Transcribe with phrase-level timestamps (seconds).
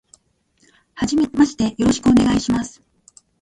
[0.95, 2.81] 初めましてよろしくお願いします。